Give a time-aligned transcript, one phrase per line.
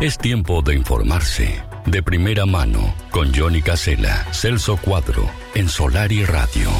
[0.00, 1.60] Es tiempo de informarse.
[1.84, 6.70] De primera mano, con Johnny Casela, Celso Cuadro, en Solar y Radio.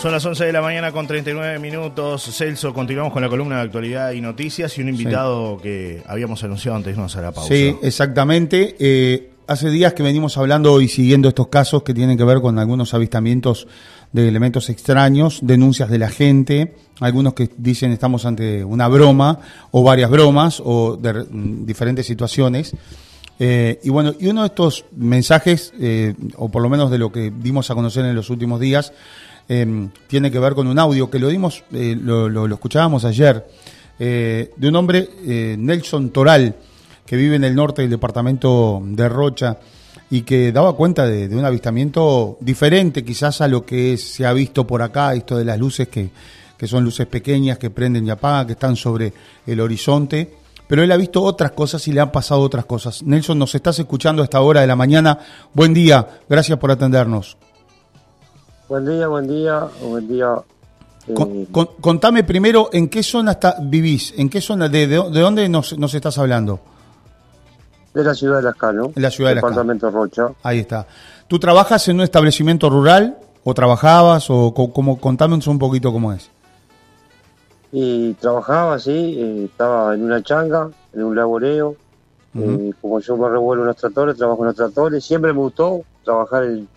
[0.00, 2.34] Son las 11 de la mañana con 39 minutos.
[2.34, 6.78] Celso, continuamos con la columna de actualidad y noticias y un invitado que habíamos anunciado
[6.78, 7.48] antes de irnos a la pausa.
[7.48, 8.74] Sí, exactamente.
[8.78, 12.58] Eh, hace días que venimos hablando y siguiendo estos casos que tienen que ver con
[12.58, 13.66] algunos avistamientos
[14.12, 19.82] de elementos extraños, denuncias de la gente, algunos que dicen estamos ante una broma o
[19.82, 22.74] varias bromas o de mm, diferentes situaciones.
[23.38, 27.12] Eh, y bueno, y uno de estos mensajes, eh, o por lo menos de lo
[27.12, 28.92] que dimos a conocer en los últimos días,
[29.48, 33.46] Em, tiene que ver con un audio que lo dimos, eh, lo, escuchábamos ayer,
[33.98, 36.56] eh, de un hombre, eh, Nelson Toral,
[37.06, 39.58] que vive en el norte del departamento de Rocha
[40.10, 44.66] y que daba cuenta de, un avistamiento diferente quizás a lo que se ha visto
[44.66, 46.10] por acá, esto de las luces que,
[46.56, 49.12] que son luces pequeñas que prenden y apagan, que están sobre
[49.46, 50.30] el horizonte
[50.68, 53.02] pero él ha visto otras cosas y le han pasado otras cosas.
[53.02, 55.18] Nelson, nos estás escuchando a esta hora de la mañana.
[55.54, 57.36] Buen día, gracias por atendernos.
[58.68, 60.34] Buen día, buen día, buen día.
[61.06, 61.46] Eh,
[61.80, 65.94] contame primero en qué zona está, vivís, en qué zona, de, de, dónde nos, nos,
[65.94, 66.58] estás hablando.
[67.96, 68.92] De la ciudad de Lascano.
[68.94, 70.28] En la ciudad de Departamento Rocha.
[70.42, 70.86] Ahí está.
[71.28, 76.30] ¿Tú trabajas en un establecimiento rural o trabajabas o como contanos un poquito cómo es?
[77.72, 81.74] Y trabajaba, sí, eh, estaba en una changa, en un laboreo.
[82.38, 85.02] Eh, como yo me revuelvo en los tractores, trabajo en los tractores.
[85.02, 86.68] Siempre me gustó trabajar en,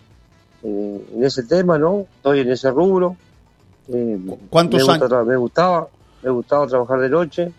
[0.63, 2.05] eh, en ese tema, ¿no?
[2.15, 3.17] Estoy en ese rubro.
[4.49, 5.27] ¿Cuántos años?
[5.27, 5.85] Me gustaba,
[6.23, 7.51] me gustaba trabajar de noche,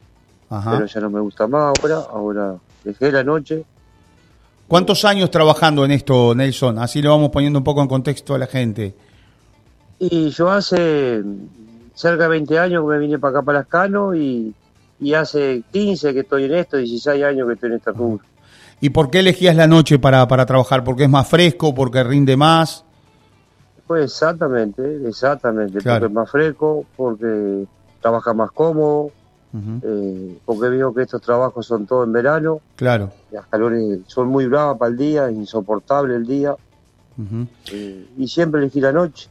[0.48, 3.64] pero ya no me gusta más ahora, ahora dejé la noche.
[4.68, 6.78] ¿Cuántos años trabajando en esto, Nelson?
[6.78, 8.94] Así lo vamos poniendo un poco en contexto a la gente.
[9.98, 11.22] Y yo hace
[11.94, 14.54] cerca de 20 años que me vine para acá, para Lascano, y,
[15.00, 18.24] y hace 15 que estoy en esto, 16 años que estoy en este rubro.
[18.80, 20.84] ¿Y por qué elegías la noche para, para trabajar?
[20.84, 21.74] ¿Porque es más fresco?
[21.74, 22.84] ¿Porque rinde más?
[23.86, 27.66] Pues exactamente, exactamente, porque es más fresco, porque
[28.00, 29.10] trabaja más cómodo,
[29.54, 32.60] eh, porque veo que estos trabajos son todos en verano.
[32.76, 33.10] Claro.
[33.30, 36.54] Las calores son muy bravas para el día, insoportable el día.
[37.72, 39.28] Eh, y siempre elegí la noche.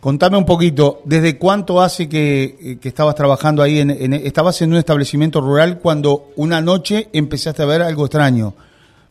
[0.00, 3.80] Contame un poquito, ¿desde cuánto hace que, estabas trabajando ahí?
[3.80, 8.54] En, en, estabas en un establecimiento rural cuando una noche empezaste a ver algo extraño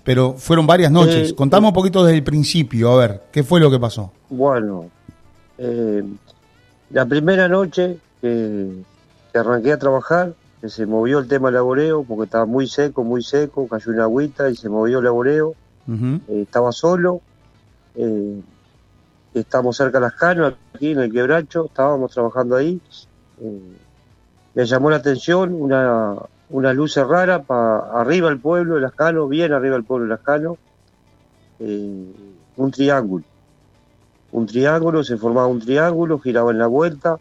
[0.10, 1.30] pero fueron varias noches.
[1.30, 4.12] Eh, Contame un poquito desde el principio, a ver, ¿qué fue lo que pasó?
[4.30, 4.90] Bueno,
[5.58, 6.04] eh,
[6.90, 8.84] la primera noche que,
[9.36, 13.68] arranqué a trabajar, que se movió el tema laboreo, porque estaba muy seco, muy seco,
[13.68, 15.56] cayó una agüita y se movió el laboreo.
[16.28, 17.22] Eh, estaba solo,
[19.34, 22.80] estamos cerca de las canas, aquí en el quebracho, estábamos trabajando ahí.
[24.54, 26.16] me llamó la atención una,
[26.50, 30.58] una luz rara para arriba del pueblo de Lascano, bien arriba del pueblo de Lascano,
[31.60, 32.14] eh,
[32.58, 33.24] un triángulo.
[34.32, 37.18] Un triángulo, se formaba un triángulo, giraba en la vuelta,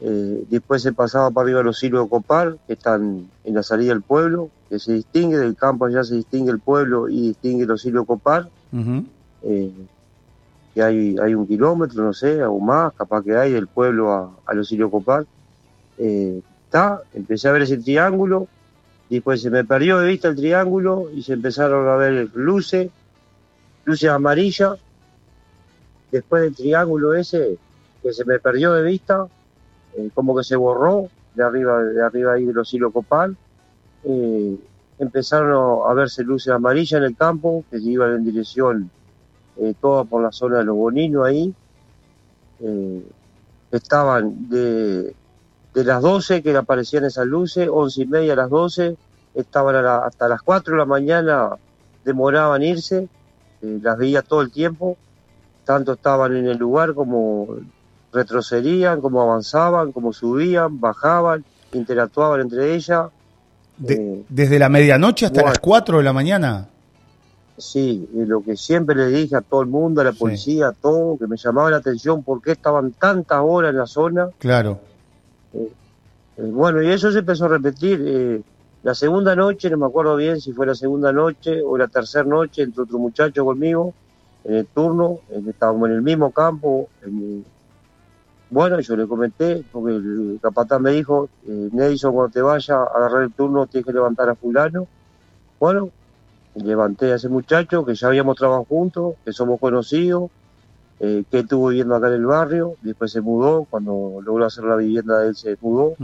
[0.00, 3.92] eh, después se pasaba para arriba los hilos de copar, que están en la salida
[3.92, 7.84] del pueblo, que se distingue, del campo allá se distingue el pueblo y distingue los
[7.84, 8.48] hilos de copar,
[9.42, 9.72] eh,
[10.74, 14.30] que hay, hay un kilómetro, no sé, o más, capaz que hay del pueblo a,
[14.44, 15.26] a los hilos de copar
[17.14, 18.48] empecé a ver ese triángulo,
[19.08, 22.90] después se me perdió de vista el triángulo y se empezaron a ver luces,
[23.84, 24.78] luces amarillas,
[26.10, 27.58] después del triángulo ese
[28.02, 29.26] que se me perdió de vista,
[29.96, 33.36] eh, como que se borró de arriba, de arriba ahí de los hilos copal,
[34.04, 34.56] eh,
[34.98, 38.90] empezaron a verse luces amarillas en el campo que iban en dirección
[39.58, 41.54] eh, toda por la zona de los boninos ahí,
[43.70, 45.14] estaban de
[45.76, 48.96] de las 12 que aparecían esas luces, 11 y media a las 12,
[49.34, 51.50] estaban hasta las 4 de la mañana,
[52.02, 53.10] demoraban irse,
[53.60, 54.96] eh, las veía todo el tiempo,
[55.66, 57.58] tanto estaban en el lugar como
[58.16, 63.08] retrocedían, como avanzaban, como subían, bajaban, interactuaban entre ellas.
[63.86, 66.68] Eh, ¿Desde la medianoche hasta las 4 de la mañana?
[67.58, 70.72] Sí, y lo que siempre le dije a todo el mundo, a la policía, a
[70.72, 74.28] todo, que me llamaba la atención por qué estaban tantas horas en la zona.
[74.38, 74.80] Claro
[75.54, 75.70] eh,
[76.50, 78.02] bueno, y eso se empezó a repetir.
[78.04, 78.42] Eh,
[78.82, 82.24] la segunda noche, no me acuerdo bien si fue la segunda noche o la tercera
[82.24, 83.94] noche, entre otro muchacho conmigo,
[84.44, 86.88] en el turno, estábamos en el mismo campo.
[88.48, 92.84] Bueno, yo le comenté, porque el capatán me dijo, eh, Nelson, cuando te vaya a
[92.84, 94.86] agarrar el turno, tienes que levantar a fulano.
[95.58, 95.90] Bueno,
[96.54, 100.30] levanté a ese muchacho, que ya habíamos trabajado juntos, que somos conocidos,
[101.00, 104.76] eh, que estuvo viviendo acá en el barrio, después se mudó, cuando logró hacer la
[104.76, 105.94] vivienda de él se mudó.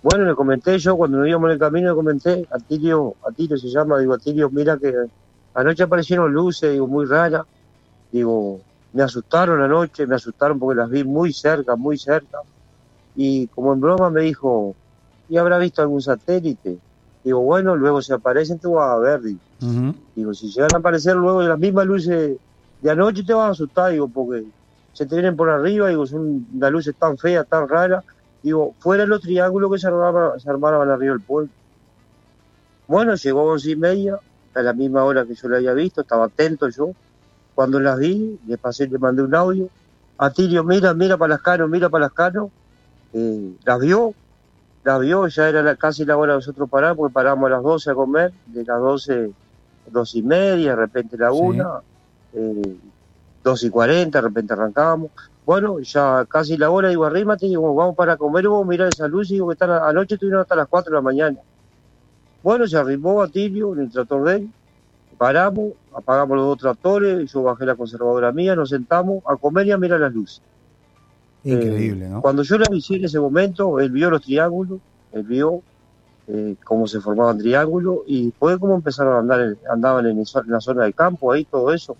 [0.00, 3.32] Bueno, le comenté yo, cuando nos íbamos en el camino, le comenté, a Tilio, a
[3.32, 4.94] Tilio se llama, digo, a Tilio, mira que
[5.54, 7.44] anoche aparecieron luces, digo, muy raras,
[8.12, 8.60] digo,
[8.92, 12.38] me asustaron anoche, me asustaron porque las vi muy cerca, muy cerca,
[13.14, 14.74] y como en broma me dijo,
[15.28, 16.78] ¿y habrá visto algún satélite?
[17.22, 19.40] Digo, bueno, luego si aparecen te vas a ver, digo.
[20.14, 22.38] Digo, si llegan a aparecer luego de las mismas luces
[22.80, 24.44] de anoche te vas a asustar, digo, porque
[24.92, 28.04] se te vienen por arriba, digo, son las luces tan feas, tan raras,
[28.42, 31.50] digo, fuera los triángulos que se armaban, se armaban arriba del pueblo.
[32.86, 34.18] Bueno, llegó a once y media,
[34.54, 36.92] a la misma hora que yo la había visto, estaba atento yo.
[37.58, 39.68] Cuando las vi, le pasé, le mandé un audio.
[40.16, 42.50] A Tirio, mira, mira para las canos, mira para las canos.
[43.12, 44.14] Eh, las vio,
[44.84, 47.90] las vio, ya era casi la hora de nosotros parar, porque paramos a las 12
[47.90, 49.32] a comer, de las 12,
[49.90, 51.80] dos y media, de repente la una,
[52.32, 52.76] eh,
[53.42, 55.10] dos y cuarenta, de repente arrancábamos.
[55.44, 59.08] Bueno, ya casi la hora, digo, arrímate, digo, vamos para comer, vamos a mirar esa
[59.08, 61.38] luz, y digo, que están, anoche estuvieron hasta las 4 de la mañana.
[62.40, 64.50] Bueno, se arrimó a Tilio en el tractor de él,
[65.18, 69.72] paramos, apagamos los dos tractores, yo bajé la conservadora mía, nos sentamos a comer y
[69.72, 70.40] a mirar las luces.
[71.44, 72.22] Increíble, Eh, ¿no?
[72.22, 74.80] Cuando yo le avisé en ese momento, él vio los triángulos,
[75.12, 75.62] él vio
[76.28, 80.84] eh, cómo se formaban triángulos y después cómo empezaron a andar, andaban en, la zona
[80.84, 81.96] del campo, ahí todo eso.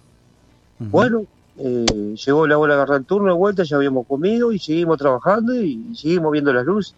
[0.78, 1.24] Bueno,
[1.56, 4.96] eh, llegó la hora de agarrar el turno de vuelta, ya habíamos comido y seguimos
[4.96, 6.94] trabajando y, y seguimos viendo las luces.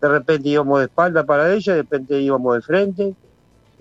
[0.00, 3.14] De repente íbamos de espalda para ella, de repente íbamos de frente,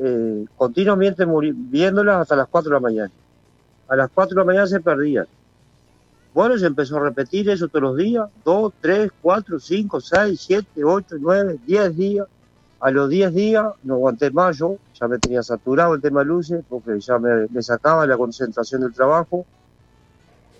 [0.04, 3.12] eh, continuamente viéndolas hasta las 4 de la mañana.
[3.88, 5.28] A las 4 de la mañana se perdían.
[6.34, 10.84] Bueno, se empezó a repetir eso todos los días, 2, 3, 4, 5, 6, 7,
[10.84, 12.28] 8, 9, 10 días.
[12.80, 16.26] A los 10 días no aguanté más yo, ya me tenía saturado el tema de
[16.26, 19.46] luces porque ya me, me sacaba la concentración del trabajo.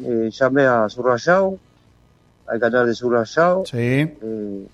[0.04, 1.58] Eh, llamé a Subrayado,
[2.46, 3.64] al canal de Subrayado.
[3.66, 3.78] Sí.
[3.78, 4.68] Eh,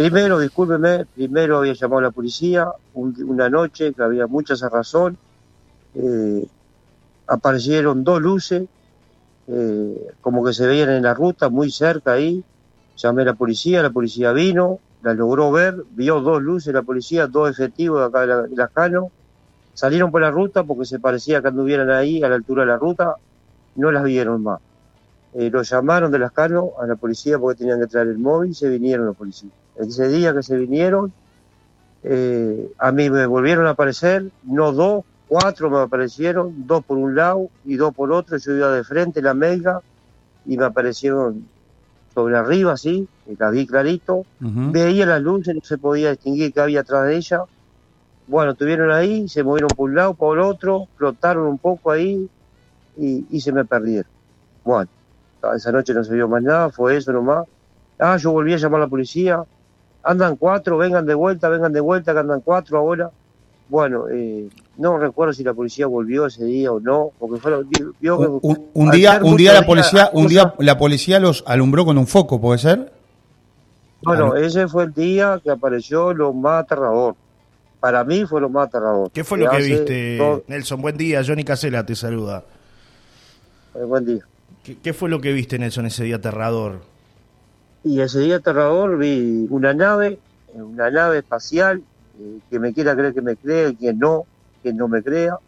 [0.00, 5.18] primero, discúlpeme, primero había llamado a la policía un- una noche que había mucha razón.
[5.94, 6.46] Eh,
[7.28, 8.68] aparecieron dos luces,
[9.48, 12.44] eh, como que se veían en la ruta, muy cerca ahí.
[12.96, 17.26] Llamé a la policía, la policía vino, la logró ver, vio dos luces la policía,
[17.28, 19.12] dos efectivos de acá de la, las Cano.
[19.74, 22.78] Salieron por la ruta porque se parecía que anduvieran ahí a la altura de la
[22.78, 23.16] ruta,
[23.76, 24.60] no las vieron más.
[25.32, 28.54] Eh, lo llamaron de las Cano a la policía porque tenían que traer el móvil,
[28.54, 29.54] se vinieron los policías.
[29.80, 31.12] Ese día que se vinieron,
[32.02, 37.14] eh, a mí me volvieron a aparecer, no dos, cuatro me aparecieron, dos por un
[37.14, 39.80] lado y dos por otro, yo iba de frente, la melga,
[40.44, 41.50] y me aparecieron
[42.12, 44.72] sobre arriba, así, y la vi clarito, Ujú.
[44.72, 47.40] veía las luces, no se podía distinguir qué había atrás de ella.
[48.26, 52.28] Bueno, estuvieron ahí, se movieron por un lado, por otro, flotaron un poco ahí
[52.96, 54.10] y, y se me perdieron.
[54.64, 54.90] Bueno,
[55.54, 57.44] esa noche no se vio más nada, fue eso nomás.
[57.98, 59.42] Ah, yo volví a llamar a la policía.
[60.02, 63.10] Andan cuatro, vengan de vuelta, vengan de vuelta, que andan cuatro ahora.
[63.68, 64.48] Bueno, eh,
[64.78, 68.58] no recuerdo si la policía volvió ese día o no, porque fueron, vio- vio que-
[68.74, 72.40] Un, día, un día la policía, un día la policía los alumbró con un foco,
[72.40, 72.92] ¿puede ser?
[74.02, 77.14] Bueno, ese fue el día que apareció lo más aterrador.
[77.78, 79.10] Para mí fue lo más aterrador.
[79.12, 80.80] ¿Qué fue lo que hace viste, todo- Nelson?
[80.82, 82.42] Buen día, Johnny Casela te saluda.
[83.74, 84.24] eh, buen día.
[84.64, 86.80] ¿Qué, qué fue lo que viste, Nelson, ese día aterrador?
[87.82, 90.18] Y ese día aterrador vi una nave,
[90.52, 91.82] una nave espacial,
[92.20, 94.26] eh, que me quiera creer que me cree, quien no,
[94.62, 95.38] quien no me crea.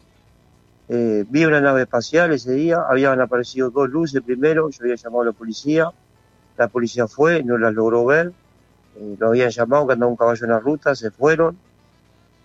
[0.89, 5.21] Eh, vi una nave espacial ese día, habían aparecido dos luces primero, yo había llamado
[5.21, 5.91] a la policía,
[6.57, 8.33] la policía fue, no las logró ver,
[8.97, 11.55] eh, lo habían llamado que andaba un caballo en la ruta, se fueron,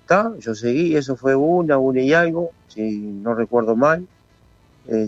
[0.03, 4.07] está, yo seguí, eso fue una, una y algo, si no recuerdo mal,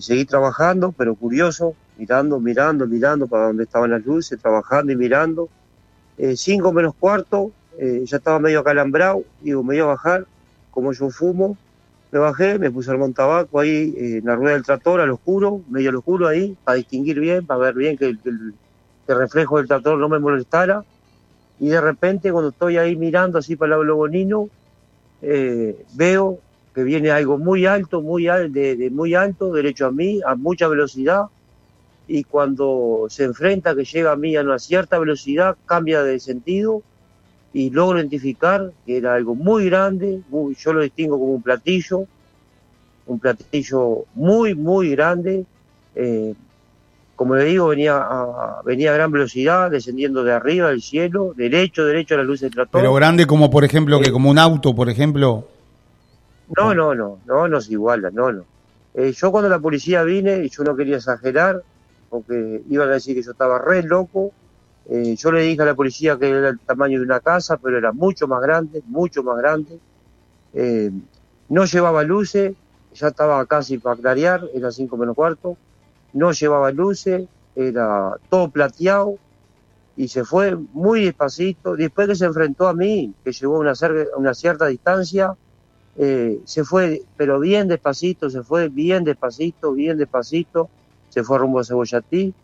[0.01, 5.51] seguí trabajando, pero curioso, mirando, mirando, mirando para donde estaban las luces, trabajando y mirando.
[6.17, 10.27] Eh, cinco menos cuarto, eh, ya estaba medio acalambrado, digo, me iba a bajar,
[10.71, 11.59] como yo fumo,
[12.13, 15.01] me bajé, me puse a armar un tabaco ahí eh, en la rueda del tractor,
[15.01, 18.31] al oscuro, medio al oscuro ahí, para distinguir bien, para ver bien que el, que
[18.31, 18.59] el-
[19.07, 20.85] que el reflejo del tractor no me molestara.
[21.59, 24.51] Y de repente, cuando estoy ahí mirando así para el lado Logonino,
[25.21, 26.43] eh, veo
[26.75, 30.37] que viene algo muy alto, muy al- de, de muy alto, derecho a mí, a
[30.37, 31.25] mucha velocidad,
[32.13, 36.83] y cuando se enfrenta, que llega a mí a una cierta velocidad, cambia de sentido
[37.53, 42.07] y logro identificar que era algo muy grande, muy- yo lo distingo como un platillo,
[43.07, 45.45] un platillo muy, muy grande.
[45.95, 46.35] eh,
[47.17, 51.85] como le digo, venía a, venía a gran velocidad, descendiendo de arriba del cielo, derecho,
[51.85, 52.81] derecho a la luz del tractor.
[52.81, 54.13] Pero grande como, por ejemplo, que Eh.
[54.13, 55.47] como un auto, por ejemplo.
[56.57, 58.45] No, no, no, no, no se iguala, no, no.
[58.95, 61.63] Eh, yo cuando la policía vine, y yo no quería exagerar,
[62.11, 64.33] porque iban a decir que yo estaba re loco,
[64.93, 67.79] Eh, yo le dije a la policía que era el tamaño de una casa, pero
[67.79, 69.79] era mucho más grande, mucho más grande.
[70.53, 70.91] Eh,
[71.49, 72.55] no llevaba luces,
[72.95, 75.57] ya estaba casi para clarear, era cinco menos cuarto.
[76.13, 79.15] No llevaba luces, era todo plateado
[79.97, 81.77] y se fue muy despacito.
[81.77, 83.75] Después que se enfrentó a mí, que llegó a una,
[84.17, 85.37] una cierta distancia,
[85.97, 90.69] eh, se fue, pero bien despacito, se fue bien despacito, bien despacito,
[91.11, 92.35] se fue rumbo a Cebollatí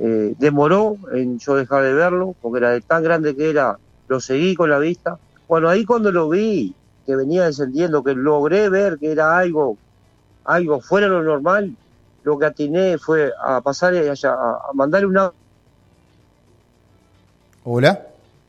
[0.00, 4.20] eh, demoró en yo dejar de verlo, porque era de tan grande que era, lo
[4.20, 5.18] seguí con la vista.
[5.48, 9.76] Bueno, ahí cuando lo vi, que venía descendiendo, que logré ver que era algo,
[10.44, 11.74] algo fuera de lo normal,
[12.22, 15.32] lo que atiné fue a pasar allá, a, mandarle una...
[17.64, 18.06] Hola.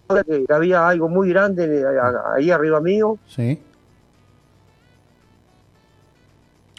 [0.07, 1.83] Que había algo muy grande
[2.35, 3.17] ahí arriba mío.
[3.27, 3.59] Sí.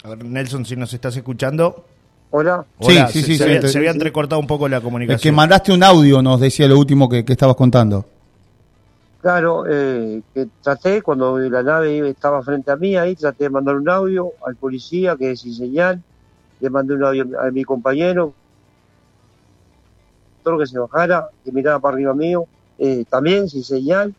[0.02, 1.84] A ver, Nelson, si nos estás escuchando.
[2.30, 2.64] Hola.
[2.80, 3.36] Sí, sí, sí.
[3.36, 5.16] Se, se, había entrecortado un poco la comunicación.
[5.16, 8.04] Es que mandaste un audio, nos decía lo último que, estabas contando.
[9.20, 13.76] Claro, eh, que traté, cuando la nave estaba frente a mí, ahí traté de mandar
[13.76, 16.02] un audio al policía, que es sin señal.
[16.60, 18.32] Le mandé un audio a mi compañero,
[20.42, 22.46] todo que se bajara, que miraba para arriba mío,
[22.78, 24.14] eh, también sin señal.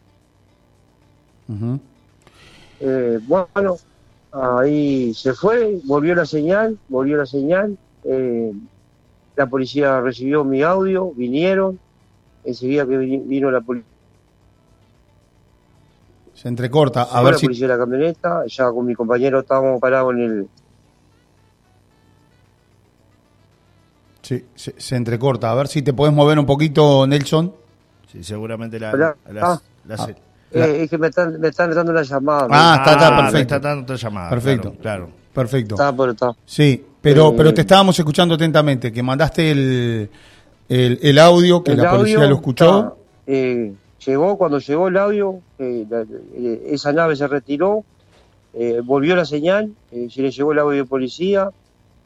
[2.80, 3.78] eh, bueno,
[4.32, 8.52] ahí se fue, volvió la señal, volvió la señal, eh,
[9.36, 11.80] la policía recibió mi audio, vinieron,
[12.44, 13.90] enseguida que vino la policía.
[16.34, 17.46] Se entrecorta, a ver la si...
[17.46, 20.48] policía de la camioneta, ya con mi compañero estábamos parados en el...
[24.22, 27.54] Sí, se, entrecorta, a ver si te podés mover un poquito, Nelson.
[28.12, 29.16] Sí, seguramente la...
[29.42, 29.60] Ah.
[30.54, 32.48] Eh, es que me están, me están dando una llamada.
[32.52, 33.56] Ah, está, está, perfecto.
[33.56, 34.30] está dando otra llamada.
[34.30, 34.76] Perfecto.
[34.82, 35.10] Claro.
[35.34, 35.76] Perfecto.
[35.76, 36.36] Está, pero está.
[36.46, 40.10] Sí, pero, pero te estábamos escuchando atentamente, que mandaste el,
[40.70, 42.98] el, audio, que la policía lo escuchó.
[43.28, 43.74] Eh,
[44.06, 47.84] llegó, cuando llegó el audio, eh, eh, esa nave se retiró,
[48.84, 51.50] volvió la señal, se le llegó el audio de policía,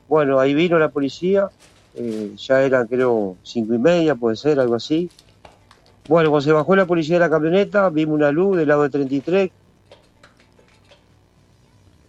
[0.08, 1.50] bueno, ahí vino la policía,
[2.38, 5.10] ya eran creo cinco y media, puede ser, algo así.
[6.08, 8.90] Bueno, cuando se bajó la policía de la camioneta, vimos una luz del lado de
[8.90, 9.52] 33,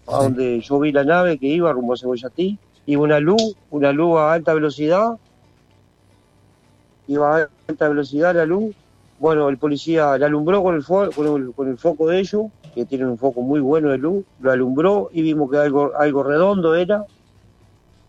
[0.08, 3.92] a donde yo vi la nave que iba rumbo a Cebollatí, y una luz, una
[3.92, 5.18] luz a alta velocidad,
[7.08, 8.74] iba a alta velocidad la luz,
[9.18, 13.18] bueno, el policía la alumbró con el, con el, foco de ellos, que tienen un
[13.18, 17.04] foco muy bueno de luz, lo alumbró y vimos que algo, algo redondo era.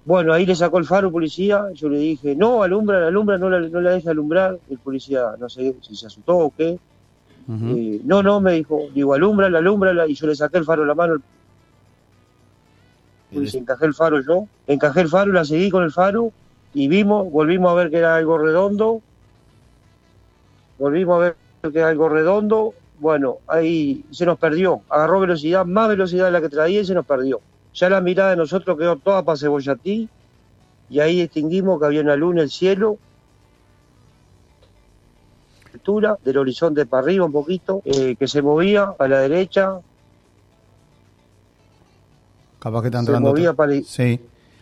[0.06, 3.50] Bueno, ahí le sacó el faro el policía, yo le dije, no, alumbra, alumbra, no
[3.50, 4.58] la, no la deje alumbrar.
[4.70, 6.78] El policía, no sé si se asustó o qué.
[7.50, 10.88] Eh, no, no, me dijo, digo, alumbrala, alumbrala, y yo le saqué el faro de
[10.90, 11.22] la mano
[13.32, 16.32] encajé el faro yo, encajé el faro, la seguí con el faro
[16.74, 19.02] y vimos, volvimos a ver que era algo redondo,
[20.78, 25.90] volvimos a ver que era algo redondo, bueno, ahí se nos perdió, agarró velocidad, más
[25.90, 27.42] velocidad de la que traía y se nos perdió.
[27.74, 30.10] Ya la mirada de nosotros quedó toda para Cebollatí
[30.90, 32.98] y ahí distinguimos que había una luna en el cielo,
[35.74, 39.80] altura, del horizonte para arriba un poquito, eh, que se movía a la derecha,
[42.60, 43.36] Capaz que está entrando.
[43.86, 44.20] Sí.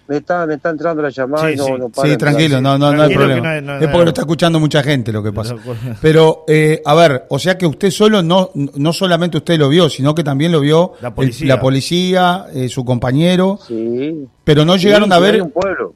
[0.07, 1.71] Me está, me está entrando la llamada sí, y no, sí.
[1.79, 3.57] no para Sí, tranquilo, no, no, no hay problema.
[3.57, 5.55] es porque lo está escuchando mucha gente lo que pasa.
[6.01, 9.89] Pero, eh, a ver, o sea que usted solo, no, no solamente usted lo vio,
[9.89, 13.57] sino que también lo vio la policía, la policía eh, su compañero.
[13.67, 14.27] Sí.
[14.43, 15.35] Pero no llegaron a ver.
[15.35, 15.93] Hay un pueblo.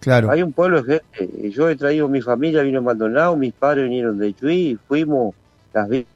[0.00, 0.30] Claro.
[0.32, 1.50] Hay un pueblo de gente.
[1.50, 5.36] Yo he traído mi familia, vino en Maldonado, mis padres vinieron de Chuy, fuimos,
[5.72, 6.08] las vimos.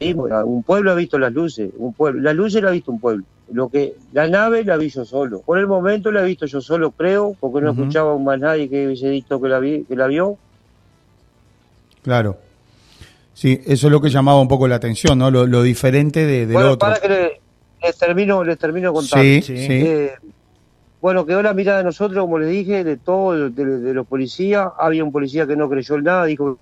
[0.00, 2.20] Un pueblo ha visto las luces, un pueblo.
[2.20, 3.24] Las luces la ha visto un pueblo.
[3.52, 5.40] Lo que la nave la vi yo solo.
[5.40, 8.86] Por el momento la he visto yo solo, creo, porque no escuchaba más nadie que
[8.86, 10.38] hubiese dicho que la, vi, que la vio.
[12.02, 12.38] Claro.
[13.34, 15.30] Sí, eso es lo que llamaba un poco la atención, ¿no?
[15.30, 16.88] Lo, diferente de, del bueno, otro.
[16.88, 17.40] Para que
[17.82, 19.24] les termino, les termino contando.
[19.24, 19.56] Sí, sí.
[19.56, 20.12] Eh,
[21.00, 24.68] bueno, quedó la mirada de nosotros, como les dije, de todos, de, de, los policías.
[24.78, 26.58] Había un policía que no creyó en nada, dijo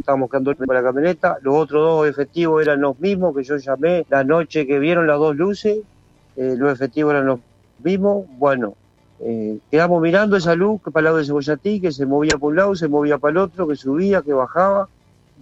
[0.00, 1.38] estábamos quedando para la camioneta.
[1.42, 5.18] Los otros dos efectivos eran los mismos que yo llamé la noche que vieron las
[5.18, 5.78] dos luces.
[6.36, 7.40] Eh, los efectivos eran los
[7.82, 8.26] mismos.
[8.38, 8.74] Bueno,
[9.20, 12.50] eh, quedamos mirando esa luz que para el lado de Cebollatí, que se movía por
[12.50, 14.88] un lado, se movía para el otro, que subía, que bajaba.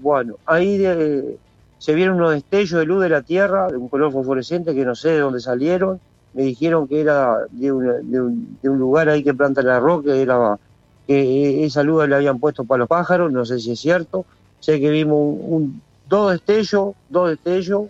[0.03, 1.37] Bueno, ahí eh,
[1.79, 4.95] se vieron unos destellos de luz de la Tierra, de un color fosforescente que no
[4.95, 5.99] sé de dónde salieron.
[6.35, 10.59] Me dijeron que era de, un, lugar ahí que planta la roca, era
[11.07, 14.27] que esa luz le habían puesto para los pájaros, no sé si es cierto.
[14.61, 17.85] Sé que vimos un, dos destellos, dos destellos.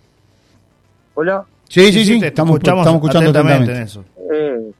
[1.13, 1.45] Hola.
[1.67, 3.71] Sí, sí, sí, estamos, estamos, escuchando atentamente.
[3.71, 4.05] en eso.
[4.31, 4.71] Eh,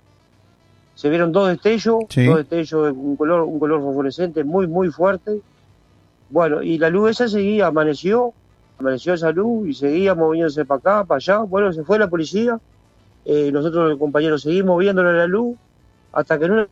[0.96, 5.42] se vieron dos destellos, dos destellos de un color, un color fosforescente muy, muy fuerte.
[6.30, 8.34] Bueno, y la luz esa seguía, amaneció,
[8.80, 11.40] amaneció esa luz y seguía moviéndose para acá, para allá.
[11.40, 12.60] Bueno, se fue la policía,
[13.26, 15.58] eh, nosotros los compañeros seguimos viéndole la luz
[16.14, 16.68] hasta que no,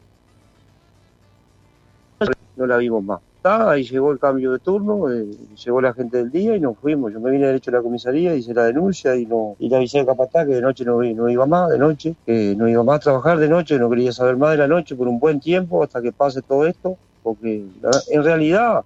[2.55, 3.19] no la vimos más.
[3.49, 5.25] Ahí llegó el cambio de turno, eh,
[5.63, 7.11] llegó la gente del día y nos fuimos.
[7.11, 9.99] Yo me vine derecho a la comisaría, hice la denuncia y, no, y le avisé
[9.99, 12.97] al capataz que de noche no, no iba más, de noche, que no iba más
[12.97, 15.83] a trabajar de noche, no quería saber más de la noche por un buen tiempo
[15.83, 17.65] hasta que pase todo esto, porque
[18.11, 18.81] en realidad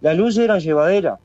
[0.00, 1.20] las luces eran llevaderas.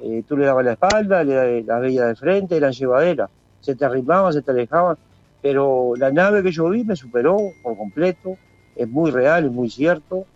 [0.00, 3.30] Eh, tú le dabas la espalda, le, las veías de frente, eran llevaderas.
[3.60, 4.96] Se te arrimaban, se te alejaban,
[5.40, 8.36] pero la nave que yo vi me superó por completo,
[8.74, 10.26] es muy real, es muy cierto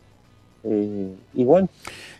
[0.71, 1.69] eh, y bueno.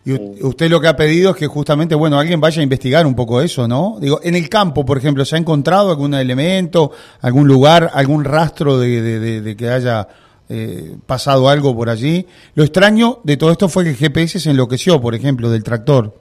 [0.05, 3.07] Y eh, usted lo que ha pedido es que justamente, bueno, alguien vaya a investigar
[3.07, 3.99] un poco eso, ¿no?
[4.01, 8.79] Digo, en el campo, por ejemplo, ¿se ha encontrado algún elemento, algún lugar, algún rastro
[8.79, 10.09] de, que haya
[10.49, 12.27] eh, pasado algo por allí?
[12.55, 16.15] Lo extraño de todo esto fue que el GPS se enloqueció, por ejemplo, del tractor.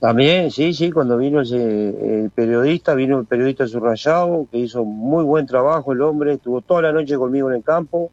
[0.00, 5.44] También, sí, sí, cuando vino el periodista, vino el periodista subrayado, que hizo muy buen
[5.44, 8.10] trabajo el hombre, estuvo toda la noche conmigo en el campo,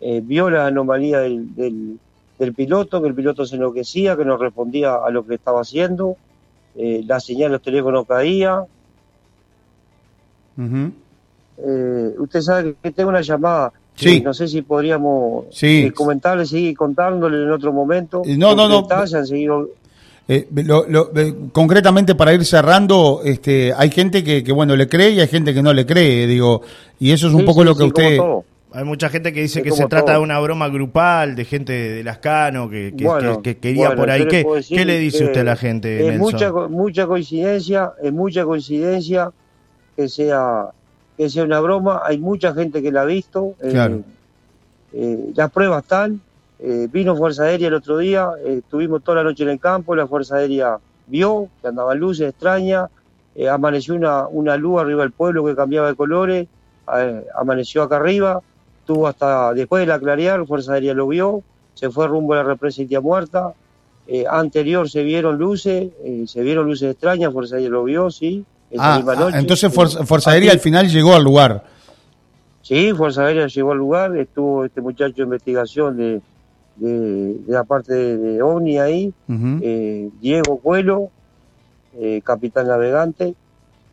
[0.00, 1.98] vio la anomalía del del
[2.54, 6.16] piloto, que el piloto se enloquecía, que no respondía a lo que estaba haciendo,
[6.76, 8.64] eh, la señal de los teléfonos caía.
[10.56, 13.72] Eh, usted sabe que tengo una llamada.
[13.94, 14.20] Sí.
[14.20, 15.86] no sé si podríamos sí.
[15.86, 18.22] Eh, comentarle, seguir contándole en otro momento.
[18.24, 18.86] No, no, no.
[21.50, 25.52] concretamente para ir cerrando, este, hay gente que, que, bueno le cree y hay gente
[25.52, 26.62] que no le cree, digo,
[27.00, 28.20] y eso es un poco lo que usted
[28.72, 32.04] hay mucha gente que dice que se trata de una broma grupal, de gente de
[32.04, 32.94] Lascano que,
[33.42, 34.26] que, quería por ahí.
[34.28, 36.06] ¿Qué, ¿Qué, le dice usted a la gente?
[36.06, 39.30] Es mucha, mucha coincidencia, es mucha coincidencia
[39.96, 40.66] que sea,
[41.16, 42.02] que sea una broma.
[42.04, 43.54] Hay mucha gente que la ha visto.
[43.62, 44.02] Eh.
[44.92, 46.20] Eh, las pruebas están.
[46.58, 50.08] Eh, vino Fuerza Aérea el otro día, estuvimos toda la noche en el campo, la
[50.08, 52.90] Fuerza Aérea vio que andaban luces extrañas,
[53.48, 56.48] amaneció una, una luz arriba del pueblo que cambiaba de colores,
[57.36, 58.42] amaneció acá arriba
[58.88, 61.42] estuvo hasta después de la clarear, Fuerza Aérea lo vio,
[61.74, 63.52] se fue rumbo a la represa India Muerta.
[64.06, 68.46] Eh, anterior se vieron luces, eh, se vieron luces extrañas, Fuerza Aérea lo vio, sí.
[68.78, 71.64] Ah, ah, entonces Fuerza, Aérea al final llegó al lugar.
[72.62, 76.22] Sí, Fuerza Aérea llegó al lugar, estuvo este muchacho de investigación de,
[76.76, 81.10] de, la parte de, OVNI ahí, eh, Diego Cuelo,
[82.24, 83.34] capitán navegante,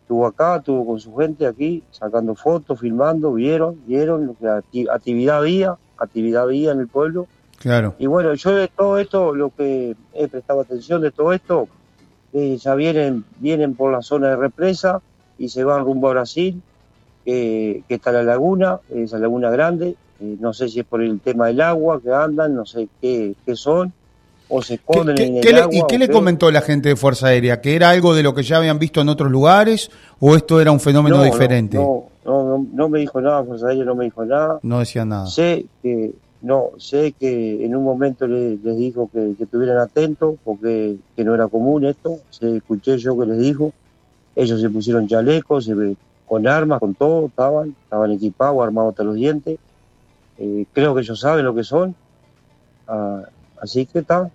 [0.05, 5.37] estuvo acá, estuvo con su gente aquí, sacando fotos, filmando, vieron, vieron lo que actividad
[5.37, 7.25] había, actividad había en el pueblo.
[7.57, 7.95] Claro.
[7.97, 11.67] Y bueno, yo de todo esto, lo que he prestado atención de todo esto,
[12.33, 15.01] eh, ya vienen, vienen por la zona de represa
[15.39, 16.61] y se van rumbo a Brasil,
[17.25, 21.47] que está la laguna, esa laguna grande, eh, no sé si es por el tema
[21.47, 23.91] del agua que andan, no sé qué, qué son,
[24.49, 27.61] o se esconden en el agua, ¿Y qué le comentó la gente de Fuerza Aérea?
[27.61, 30.71] ¿Que era algo de lo que ya habían visto en otros lugares o esto era
[30.71, 31.77] un fenómeno diferente?
[31.77, 34.59] No, no, no, me dijo nada, Fuerza Aérea no me dijo nada.
[34.61, 35.27] No decía nada.
[35.27, 40.97] Sé que, no, sé que en un momento les, dijo que, que, estuvieran atentos porque
[41.15, 43.73] que no era común esto, se escuché yo que les dijo.
[44.35, 45.69] Ellos se pusieron chalecos,
[46.27, 49.57] con armas, con todo, estaban, estaban equipados, armados hasta los dientes.
[50.37, 51.95] Eh, creo que ellos saben lo que son.
[52.87, 53.23] Ah,
[53.65, 54.29] Así que está.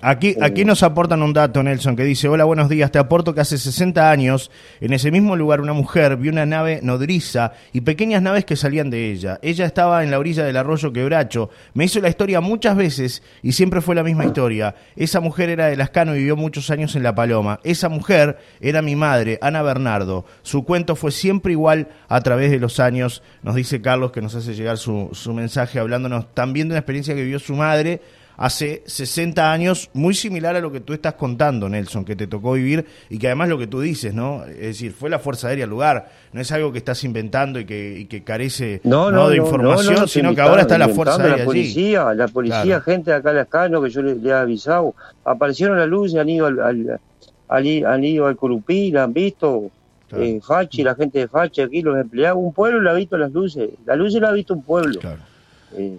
[0.00, 3.32] Aquí, eh, aquí nos aportan un dato, Nelson, que dice, hola, buenos días, te aporto
[3.32, 4.50] que hace 60 años,
[4.80, 8.90] en ese mismo lugar, una mujer vio una nave nodriza y pequeñas naves que salían
[8.90, 9.38] de ella.
[9.40, 11.50] Ella estaba en la orilla del arroyo Quebracho.
[11.74, 14.74] Me hizo la historia muchas veces y siempre fue la misma historia.
[14.96, 17.60] Esa mujer era de Lascano y vivió muchos años en La Paloma.
[17.62, 20.24] Esa mujer era mi madre, Ana Bernardo.
[20.42, 24.34] Su cuento fue siempre igual a través de los años, nos dice Carlos, que nos
[24.34, 28.00] hace llegar su, su mensaje hablándonos también de una experiencia que vivió su madre
[28.36, 32.52] hace 60 años, muy similar a lo que tú estás contando, Nelson, que te tocó
[32.52, 34.44] vivir y que además lo que tú dices, ¿no?
[34.44, 37.64] Es decir, fue la Fuerza Aérea el lugar, no es algo que estás inventando y
[37.64, 42.14] que, que carece no, de información, sino que ahora está la Fuerza Aérea la policía,
[42.14, 46.18] La policía, gente de acá de Escano, que yo le, he avisado, aparecieron las luces,
[46.18, 47.00] han ido al, al,
[47.48, 49.70] han ido al Curupí, la han visto,
[50.12, 53.32] eh, Fachi, la gente de Fachi aquí, los empleados, un pueblo le ha visto las
[53.32, 55.00] luces, la luces la ha visto un pueblo.
[55.02, 55.16] Eh,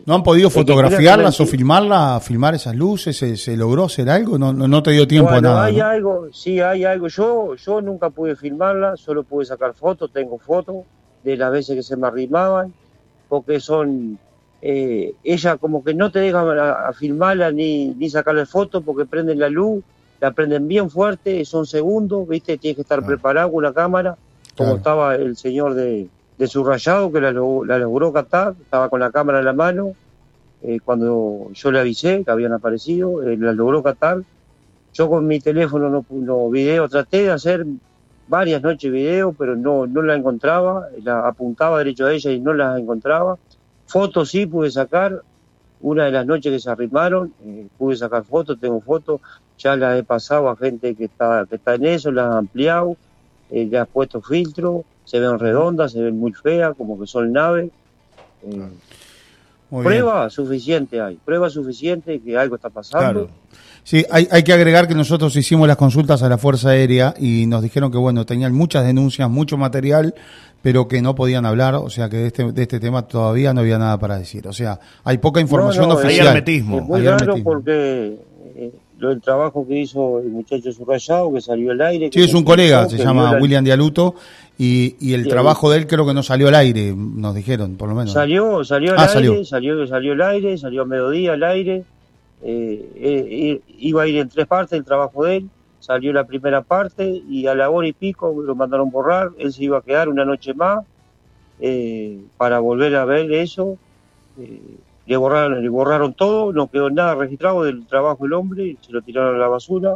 [0.06, 3.18] ¿No han podido fotografiarlas o filmarlas, filmar esas luces?
[3.18, 4.38] ¿Se, logró hacer algo?
[4.38, 5.66] No, no, te dio tiempo a nada.
[5.66, 7.08] Hay algo, sí, hay algo.
[7.08, 10.78] Yo, yo nunca pude filmarla, solo pude sacar fotos, tengo fotos
[11.24, 12.74] de las veces que se me arrimaban,
[13.30, 14.20] porque son,
[14.62, 19.40] eh, ella como que no te dejan a, filmarla ni, ni sacarle fotos porque prenden
[19.40, 19.84] la luz,
[20.20, 22.58] la prenden bien fuerte, son segundos, ¿viste?
[22.58, 24.18] Tienes que estar preparado con la cámara,
[24.56, 29.12] como estaba el señor de, de subrayado que la, la logró captar, estaba con la
[29.12, 29.94] cámara en la mano,
[30.62, 34.22] eh, cuando yo le avisé que habían aparecido, eh, la logró captar.
[34.94, 37.66] Yo con mi teléfono no, no video, traté de hacer
[38.28, 42.54] varias noches video, pero no, no la encontraba, la apuntaba derecho a ella y no
[42.54, 43.38] la encontraba.
[43.88, 45.22] Fotos sí pude sacar,
[45.82, 49.20] una de las noches que se arrimaron, eh, pude sacar fotos, tengo fotos,
[49.58, 52.96] ya las he pasado a gente que está, que está en eso, las he ampliado,
[53.52, 57.32] eh, le he puesto filtro, se ven redondas, se ven muy feas, como que son
[57.32, 57.70] naves.
[58.46, 58.68] Eh,
[59.70, 63.30] prueba suficiente hay, prueba suficiente que algo está pasando.
[63.84, 67.46] Sí, hay, hay que agregar que nosotros hicimos las consultas a la Fuerza Aérea y
[67.48, 70.16] nos dijeron que, bueno, tenían muchas denuncias, mucho material,
[70.62, 73.60] pero que no podían hablar, o sea que de este, de este tema todavía no
[73.60, 74.48] había nada para decir.
[74.48, 76.28] O sea, hay poca información oficial.
[76.28, 76.78] Hay hermetismo.
[76.78, 78.18] Es muy raro porque
[78.56, 82.10] eh, el trabajo que hizo el muchacho subrayado, que salió al aire.
[82.14, 84.16] Sí, es un colega, se llama William Dialuto,
[84.58, 87.90] y, y el trabajo de él creo que no salió al aire, nos dijeron, por
[87.90, 88.14] lo menos.
[88.14, 89.88] Salió, salió al ah, aire, salió.
[89.88, 91.84] salió, al aire, salió a mediodía al aire,
[92.44, 96.62] eh, eh, iba a ir en tres partes el trabajo de él, salió la primera
[96.62, 100.08] parte y a la hora y pico lo mandaron borrar, él se iba a quedar
[100.08, 100.86] una noche más
[101.60, 103.78] eh, para volver a ver eso.
[105.08, 109.02] le, borraron, le borraron todo, no quedó nada registrado del trabajo del hombre, se lo
[109.02, 109.96] tiraron a la basura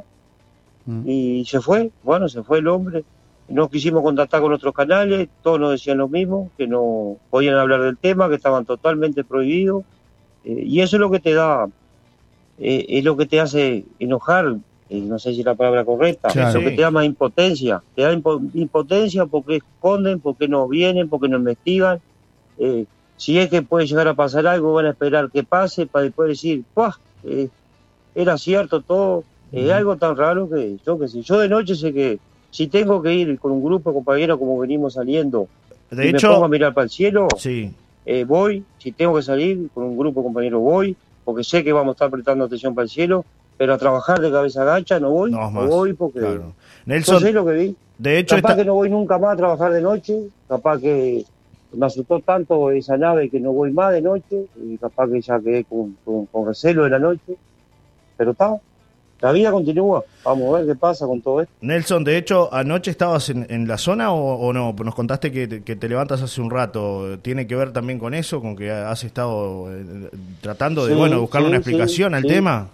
[0.87, 1.07] mm.
[1.07, 3.05] y se fue, bueno, se fue el hombre.
[3.49, 7.81] No quisimos contactar con otros canales, todos nos decían lo mismo, que no podían hablar
[7.81, 9.83] del tema, que estaban totalmente prohibidos.
[10.43, 11.67] y eso es lo que te da
[12.59, 14.55] eh, es lo que te hace enojar,
[14.89, 17.83] eh, no sé si es la palabra correcta, es lo que te da más impotencia.
[17.95, 21.99] Te da impotencia porque esconden, porque no vienen, porque no investigan.
[22.57, 26.05] Eh, si es que puede llegar a pasar algo, van a esperar que pase para
[26.05, 26.93] después decir, ¡puah!
[28.15, 29.23] era cierto todo.
[29.51, 31.21] Es algo tan raro que yo que sé.
[31.21, 32.19] Yo de noche sé que
[32.57, 35.47] si tengo que ir con un grupo de compañeros como venimos saliendo,
[35.91, 37.27] de hecho, me pongo a mirar para el cielo,
[38.25, 38.63] voy.
[38.79, 41.95] Si tengo que salir con un grupo de compañeros, voy porque sé que vamos a
[41.95, 43.25] estar prestando atención para el cielo,
[43.57, 46.53] pero a trabajar de cabeza gacha no voy, no, voy porque claro.
[46.87, 47.75] Nelson, sé lo que vi.
[47.99, 50.17] De hecho, capaz que no voy nunca más a trabajar de noche,
[50.47, 51.25] capaz que
[51.73, 55.39] me asustó tanto esa nave que no voy más de noche, y capaz que ya
[55.39, 55.95] quedé con,
[56.31, 57.35] con recelo de la noche,
[58.15, 58.57] pero está,
[59.21, 60.03] la vida continúa.
[60.23, 61.53] Vamos a ver qué pasa con todo esto.
[61.61, 64.73] Nelson, de hecho, ¿anoche estabas en, la zona o, no?
[64.73, 67.17] Nos contaste que te, levantas hace un rato.
[67.21, 68.41] ¿Tiene que ver también con eso?
[68.41, 70.09] ¿Con que has estado eh,
[70.41, 72.69] tratando de bueno buscar una explicación al tema?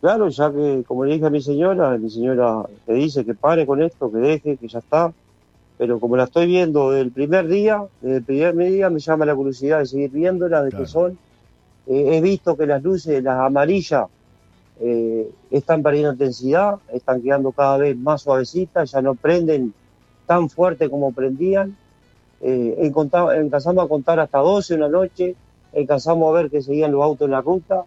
[0.00, 3.64] Claro, ya que, como le dije a mi señora, mi señora le dice que pare
[3.64, 5.12] con esto, que deje, que ya está.
[5.78, 9.24] Pero como la estoy viendo desde el primer día, desde el primer día me llama
[9.24, 11.18] la curiosidad de seguir viéndola, de qué son.
[11.86, 14.06] Eh, he visto que las luces, las amarillas,
[14.80, 19.72] eh, están perdiendo intensidad, están quedando cada vez más suavecitas, ya no prenden
[20.26, 21.76] tan fuerte como prendían.
[22.40, 25.34] Eh, empezamos a contar hasta 12 una noche,
[25.72, 27.84] empezamos a ver que seguían los autos en la ruta,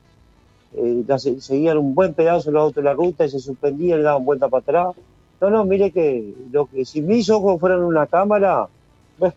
[0.75, 1.03] eh,
[1.39, 4.47] seguían un buen pedazo los autos en la ruta y se suspendían y daban vuelta
[4.47, 4.95] para atrás.
[5.39, 6.33] No, no, mire que
[6.83, 8.67] si mis ojos fueran una cámara,
[9.19, 9.33] pues,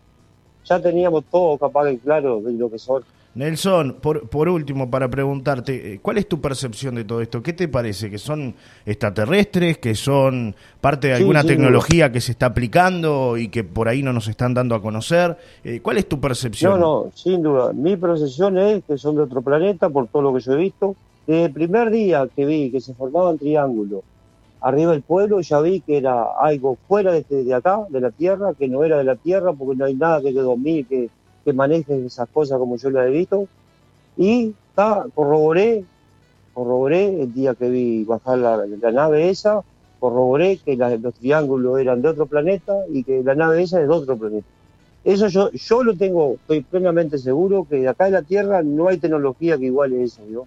[0.65, 3.03] ya teníamos todo capaz y claro de lo que son.
[3.33, 7.41] Nelson, por, por último, para preguntarte, eh, ¿cuál es tu percepción de todo esto?
[7.41, 8.09] ¿Qué te parece?
[8.09, 9.77] ¿Que son extraterrestres?
[9.77, 14.11] ¿Que son parte de alguna tecnología que se está aplicando y que por ahí no
[14.11, 15.37] nos están dando a conocer?
[15.63, 16.77] Eh, ¿Cuál es tu percepción?
[16.77, 17.71] No, no, sin duda.
[17.71, 20.95] Mi percepción es que son de otro planeta, por todo lo que yo he visto.
[21.25, 24.01] Desde el primer día que vi que se formaban triángulos
[24.59, 28.53] arriba del pueblo, ya vi que era algo fuera de, de acá, de la Tierra,
[28.53, 31.09] que no era de la Tierra, porque no hay nada que domine, que
[31.43, 33.47] que manejen esas cosas como yo las he visto.
[34.17, 34.53] Y
[35.13, 35.83] corroboré,
[36.53, 39.61] corroboré el día que vi bajar la, nave esa,
[39.99, 43.93] corroboré que los triángulos eran de otro planeta y que la nave esa es de
[43.93, 44.47] otro planeta.
[45.03, 48.97] Eso yo, yo lo tengo, estoy plenamente seguro que acá en la Tierra no hay
[48.97, 50.45] tecnología que iguale esa, ¿no?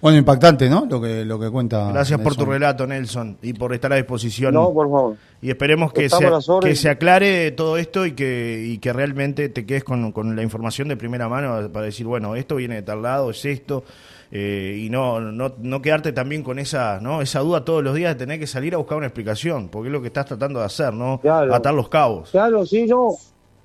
[0.00, 0.86] Bueno, impactante, ¿no?
[0.88, 1.90] Lo que, lo que cuenta.
[1.90, 4.54] Gracias por tu relato, Nelson, y por estar a disposición.
[4.54, 5.16] No, por favor.
[5.40, 6.26] Y esperemos que, se,
[6.62, 10.42] que se aclare todo esto y que, y que realmente te quedes con, con, la
[10.42, 13.84] información de primera mano para decir, bueno, esto viene de tal lado, es esto.
[14.30, 17.22] Eh, y no, no, no quedarte también con esa, ¿no?
[17.22, 19.92] esa duda todos los días de tener que salir a buscar una explicación, porque es
[19.92, 21.20] lo que estás tratando de hacer, ¿no?
[21.52, 22.30] Atar los cabos.
[22.30, 23.10] Claro, sí, no.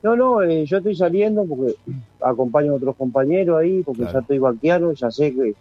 [0.02, 1.76] No, no, eh, yo estoy saliendo porque
[2.22, 5.56] acompaño a otros compañeros ahí, porque ya estoy vaqueando, ya sé que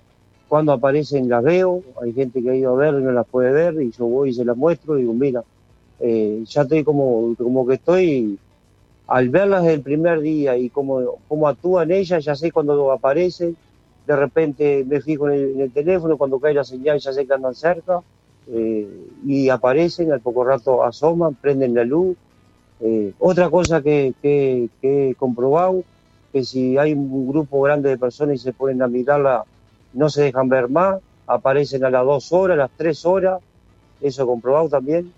[0.48, 3.52] cuando aparecen las veo, hay gente que ha ido a ver y no las puede
[3.52, 5.44] ver, y yo voy y se las muestro y digo, mira,
[6.00, 8.38] eh, ya estoy como, como que estoy,
[9.08, 13.56] al verlas desde el primer día y cómo, cómo actúan ellas, ya sé cuando aparecen,
[14.06, 17.54] de repente me fijo en el, teléfono, cuando cae la señal ya sé que andan
[17.54, 18.00] cerca,
[18.50, 18.88] eh,
[19.26, 22.16] y aparecen, al poco rato asoman, prenden la luz,
[22.80, 25.82] Eh, otra cosa que, que, que he comprobado,
[26.32, 29.44] que si hay un grupo grande de personas y se ponen a mirarla,
[29.92, 33.40] no se dejan ver más, aparecen a las dos horas, a las tres horas,
[34.00, 35.12] eso he comprobado también,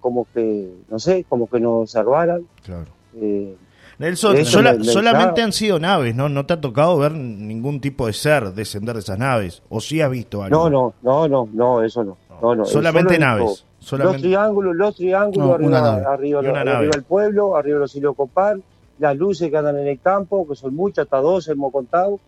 [0.00, 2.46] como que, no sé, como que nos observaran.
[2.64, 2.86] Claro.
[3.16, 3.56] Eh,
[3.98, 6.28] Nelson, Eso sola- me- me- solamente han sido naves, ¿no?
[6.28, 9.62] No te ha tocado ver ningún tipo de ser descender de esas naves.
[9.70, 10.68] ¿O sí has visto algo?
[10.68, 12.16] no, no, no, no, no, eso no.
[12.42, 12.64] no, no.
[12.66, 13.64] Solamente Solo he naves.
[13.78, 17.94] Solamente- Los triángulos, los triángulos No, arriba, arriba, Y una arriba del pueblo, arriba los
[17.96, 18.58] hilos copar,
[18.98, 22.20] las luces que andan en el campo, que son muchas, hasta dos hemos contado,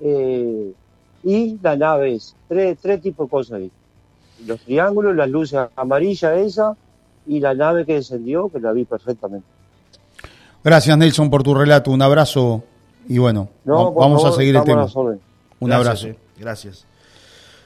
[0.00, 0.72] eh,
[1.28, 3.70] y las naves, tres, tres tipos de cosas ahí.
[4.46, 6.76] Los triángulos, las luces amarillas esa,
[7.26, 9.46] y la nave que descendió, que la vi perfectamente.
[10.62, 11.90] Gracias, Nelson, por tu relato.
[11.90, 12.62] Un abrazo
[13.08, 14.86] y bueno, No, va- por vamos favor, a seguir el tema.
[14.94, 16.06] Un Gracias, abrazo.
[16.08, 16.16] eh.
[16.38, 16.86] Gracias.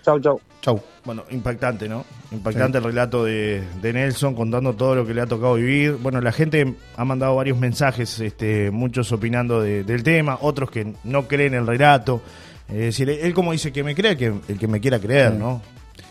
[0.04, 0.40] Chau, chau.
[0.62, 0.80] Chau.
[1.04, 2.04] Bueno, impactante, ¿no?
[2.32, 5.96] Impactante el relato de, de Nelson contando todo lo que le ha tocado vivir.
[6.00, 10.94] Bueno, la gente ha mandado varios mensajes, este, muchos opinando de- del tema, otros que
[11.04, 12.20] no creen el relato.
[12.70, 15.60] Es decir, él como dice que me crea, que el que me quiera creer, ¿no?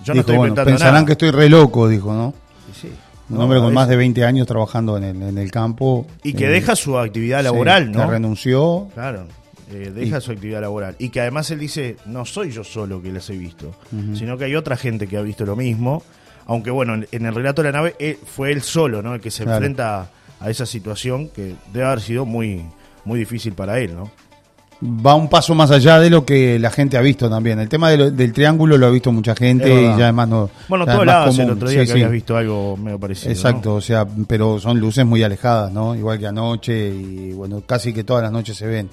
[0.03, 1.05] Yo no estoy bueno, inventando pensarán nada.
[1.05, 2.33] que estoy re loco, dijo, ¿no?
[2.79, 2.89] Sí.
[3.29, 6.07] Un No, hombre con más de veces- 20 años trabajando en el, en el campo.
[6.23, 8.09] Y que eh, deja su actividad sí, laboral, Que ¿no?
[8.09, 8.87] renunció.
[8.93, 9.25] Claro,
[9.71, 10.95] eh, deja Y- su actividad laboral.
[10.99, 13.75] Y que además él dice, no soy yo solo que les he visto,
[14.15, 16.01] sino que hay otra gente que ha visto lo mismo.
[16.47, 19.13] Aunque bueno, en, en el relato de la nave eh, fue él solo, ¿no?
[19.13, 19.57] El que se Claro.
[19.57, 22.63] enfrenta a esa situación que debe haber sido muy,
[23.05, 24.09] muy difícil para él, ¿no?
[24.81, 27.59] Va un paso más allá de lo que la gente ha visto también.
[27.59, 30.49] El tema de lo- del triángulo lo ha visto mucha gente y ya además no.
[30.69, 31.91] Bueno, hablabas el otro día Sí, que sí.
[31.93, 33.27] habías visto algo medio parecido.
[33.29, 33.35] ¿no?
[33.35, 35.95] Exacto, o sea, pero son luces muy alejadas, ¿no?
[35.95, 38.89] Igual que anoche y bueno, casi que todas las noches se ven.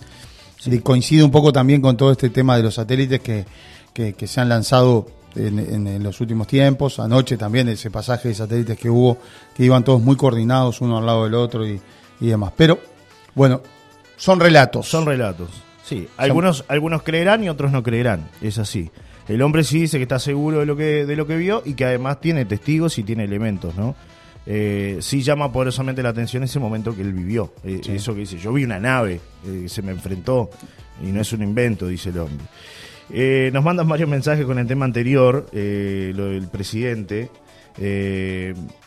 [0.64, 3.44] Y coincide un poco también con todo este tema de los satélites que,
[3.92, 6.98] que, que se han lanzado en, en- en los últimos tiempos.
[6.98, 9.18] Anoche también ese pasaje de satélites que hubo,
[9.54, 11.80] que iban todos muy coordinados uno al lado del otro y,
[12.20, 12.52] y demás.
[12.56, 12.80] Pero
[13.36, 13.60] bueno,
[14.16, 14.88] son relatos.
[14.88, 15.50] Son relatos.
[15.86, 18.28] Sí, algunos, algunos creerán y otros no creerán.
[18.42, 18.90] Es así.
[19.28, 21.74] El hombre sí dice que está seguro de lo que, de lo que vio y
[21.74, 23.94] que además tiene testigos y tiene elementos, ¿no?
[24.46, 27.52] Eh, sí llama poderosamente la atención ese momento que él vivió.
[27.62, 30.50] Eh, Eso que dice, yo vi una nave eh, que se me enfrentó
[31.00, 32.44] y no es un invento, dice el hombre.
[33.10, 37.30] Eh, nos mandan varios mensajes con el tema anterior, lo del presidente.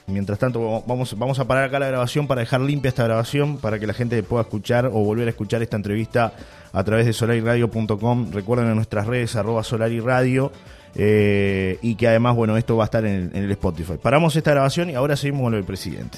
[0.10, 3.80] Mientras tanto, vamos, vamos a parar acá la grabación para dejar limpia esta grabación para
[3.80, 6.34] que la gente pueda escuchar o volver a escuchar esta entrevista
[6.74, 8.32] a través de solariradio.com.
[8.32, 10.52] Recuerden en nuestras redes, arroba solariradio.
[10.96, 13.94] eh, y que además, bueno, esto va a estar en el, en el Spotify.
[14.02, 16.18] Paramos esta grabación y ahora seguimos con lo del presidente.